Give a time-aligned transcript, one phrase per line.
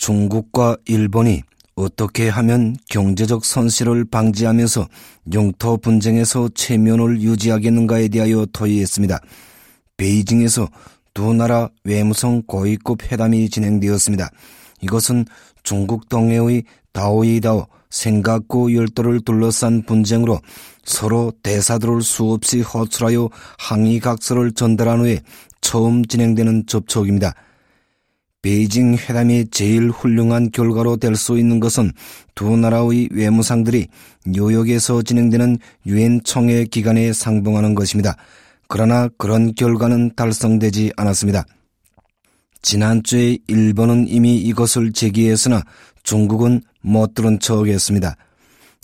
[0.00, 1.42] 중국과 일본이
[1.74, 4.88] 어떻게 하면 경제적 손실을 방지하면서
[5.34, 9.20] 영토 분쟁에서 체면을 유지하겠는가에 대하여 토의했습니다.
[9.98, 10.68] 베이징에서
[11.12, 14.30] 두 나라 외무성 고위급 회담이 진행되었습니다.
[14.80, 15.26] 이것은
[15.64, 20.40] 중국 동해의 다오이다오 생각고 열도를 둘러싼 분쟁으로
[20.82, 23.28] 서로 대사들을 수없이 호출하여
[23.58, 25.20] 항의 각서를 전달한 후에
[25.60, 27.34] 처음 진행되는 접촉입니다.
[28.42, 31.92] 베이징 회담이 제일 훌륭한 결과로 될 수 있는 것은
[32.34, 33.88] 두 나라의 외무상들이
[34.26, 38.16] 뉴욕에서 진행되는 유엔 총회 기간에 상봉하는 것입니다.
[38.68, 41.44] 그러나 그런 결과는 달성되지 않았습니다.
[42.62, 45.62] 지난주에 일본은 이미 이것을 제기했으나
[46.02, 48.16] 중국은 못 들은 척 했습니다.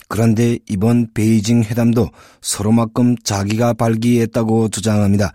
[0.07, 2.09] 그런데 이번 베이징 회담도
[2.41, 5.33] 서로만큼 자기가 발기했다고 주장합니다.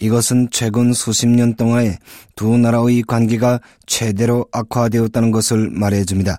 [0.00, 1.98] 이것은 최근 수십 년 동안에
[2.34, 6.38] 두 나라의 관계가 최대로 악화되었다는 것을 말해줍니다.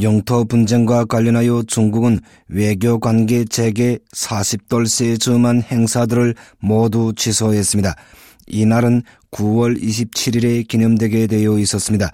[0.00, 7.94] 영토 분쟁과 관련하여 중국은 외교 관계 재개 40돌세에 점한 행사들을 모두 취소했습니다.
[8.48, 12.10] 이날은 9월 27일에 기념되게 되어 있었습니다.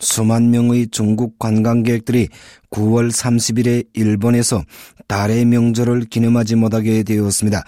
[0.00, 2.28] 수만 명의 중국 관광객들이
[2.70, 4.62] 9월 30일에 일본에서
[5.08, 7.64] 달의 명절을 기념하지 못하게 되었습니다.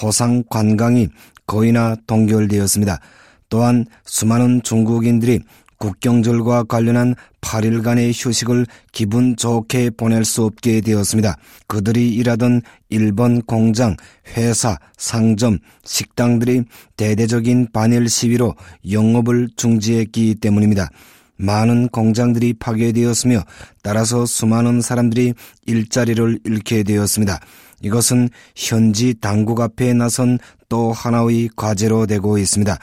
[0.00, 1.08] 호상 관광이
[1.46, 3.00] 거의나 동결되었습니다.
[3.48, 5.40] 또한 수많은 중국인들이
[5.82, 11.36] 국경절과 관련한 8일간의 휴식을 기분 좋게 보낼 수 없게 되었습니다.
[11.66, 13.96] 그들이 일하던 일본 공장,
[14.36, 16.62] 회사, 상점, 식당들이
[16.96, 18.54] 대대적인 반일 시위로
[18.92, 20.88] 영업을 중지했기 때문입니다.
[21.36, 23.42] 많은 공장들이 파괴되었으며
[23.82, 25.34] 따라서 수많은 사람들이
[25.66, 27.40] 일자리를 잃게 되었습니다.
[27.82, 30.38] 이것은 현지 당국 앞에 나선
[30.68, 32.78] 또 하나의 과제로 되고 있습니다.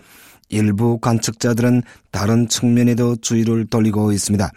[0.50, 4.52] 일부 관측자들은 다른 측면에도 주의를 돌리고 있습니다.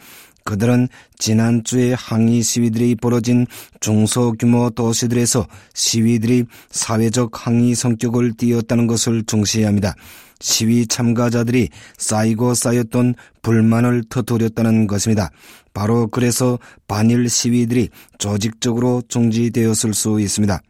[0.45, 3.47] 그들은 지난주에 항의 시위들이 벌어진
[3.81, 9.95] 중소규모 도시들에서 시위들이 사회적 항의 성격을 띠었다는 것을 중시합니다.
[10.41, 15.31] 시위 참가자들이 쌓이고 쌓였던 불만을 터뜨렸다는 것입니다.
[15.73, 17.89] 바로 그래서 반일 시위들이
[18.19, 20.61] 조직적으로 중지되었을 수 있습니다.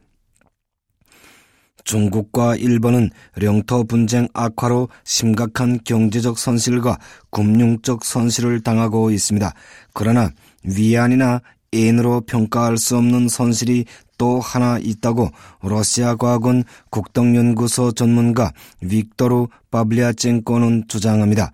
[1.84, 3.10] 중국과 일본은
[3.43, 6.98] 영토 분쟁 악화로 심각한 경제적 손실과
[7.31, 9.53] 금융적 손실을 당하고 있습니다.
[9.92, 10.31] 그러나
[10.65, 11.41] 위안이나
[11.72, 13.87] N으로 평가할 수 없는 손실이
[14.19, 15.31] 또 하나 있다고
[15.62, 18.53] 러시아 과학원 국동연구소 전문가
[18.87, 21.50] 빅토르 바블리아첸코는 주장합니다.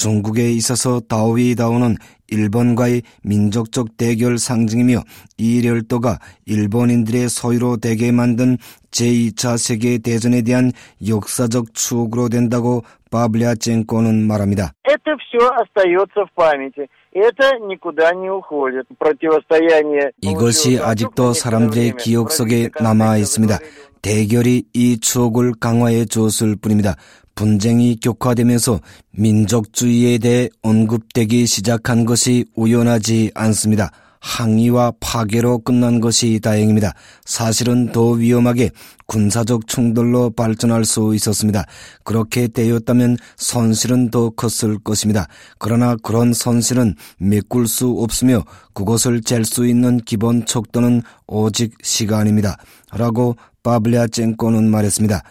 [0.00, 1.96] 중국에 있어서 다오이다오는
[2.28, 5.02] 일본과의 민족적 대결 상징이며
[5.36, 8.56] 이 열도가 일본인들의 소유로 되게 만든
[8.92, 10.72] 제2차 세계대전에 대한
[11.06, 14.72] 역사적 추억으로 된다고 바블리아 첸코는 말합니다.
[20.22, 23.58] 이것이 아직도 사람들의 기억 속에 남아 있습니다.
[24.00, 26.94] 대결이 이 추억을 강화해 줬을 뿐입니다.
[27.40, 28.80] 분쟁이 격화되면서
[29.12, 33.90] 민족주의에 대해 언급되기 시작한 것이 우연하지 않습니다.
[34.20, 36.92] 항의와 파괴로 끝난 것이 다행입니다.
[37.24, 38.68] 사실은 더 위험하게
[39.06, 41.64] 군사적 충돌로 발전할 수 있었습니다.
[42.04, 45.26] 그렇게 되었다면 손실은 더 컸을 것입니다.
[45.58, 52.58] 그러나 그런 손실은 메꿀 수 없으며 그것을 잴 수 있는 기본 척도는 오직 시간입니다.
[52.92, 55.22] 라고 바블리아 첸코는 말했습니다.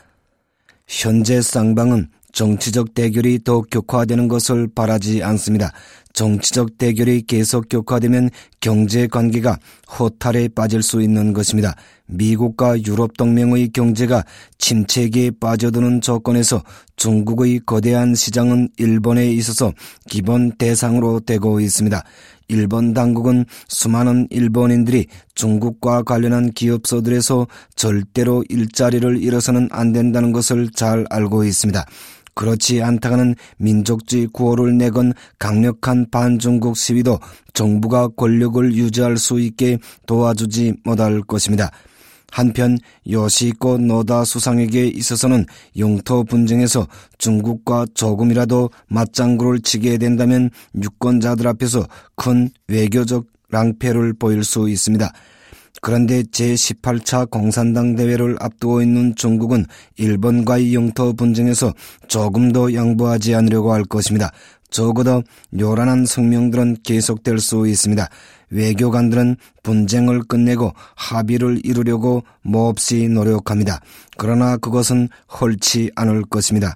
[0.90, 5.72] 현재 쌍방은 정치적 대결이 더 격화되는 것을 바라지 않습니다.
[6.14, 9.58] 정치적 대결이 계속 격화되면 경제 관계가
[10.00, 11.76] 허탈에 빠질 수 있는 것입니다.
[12.08, 14.24] 미국과 유럽 동맹의 경제가
[14.58, 16.64] 침체기에 빠져드는 조건에서
[16.96, 19.72] 중국의 거대한 시장은 일본에 있어서
[20.10, 22.04] 기본 대상으로 되고 있습니다.
[22.50, 31.46] 일본 당국은 수많은 일본인들이 중국과 관련한 기업소들에서 절대로 일자리를 잃어서는 안 된다는 것을 잘 알고
[31.46, 31.86] 있습니다.
[32.34, 37.20] 그렇지 않다가는 민족주의 구호를 내건 강력한 반중국 시위도
[37.54, 41.70] 정부가 권력을 유지할 수 있게 도와주지 못할 것입니다.
[42.32, 42.78] 한편
[43.10, 45.46] 요시코 노다 수상에게 있어서는
[45.78, 46.88] 영토 분쟁에서
[47.18, 50.50] 중국과 조금이라도 맞장구를 치게 된다면
[50.82, 55.12] 유권자들 앞에서 큰 외교적 랑패를 보일 수 있습니다.
[55.82, 59.66] 그런데 제18차 공산당 대회를 앞두고 있는 중국은
[59.98, 61.74] 일본과의 영토 분쟁에서
[62.08, 64.32] 조금 더 양보하지 않으려고 할 것입니다.
[64.70, 65.24] 적어도
[65.60, 68.08] 요란한 성명들은 계속될 수 있습니다.
[68.52, 73.80] 외교관들은 분쟁을 끝내고 합의를 이루려고 몹시 노력합니다.
[74.18, 76.76] 그러나 그것은 헐지 않을 것입니다.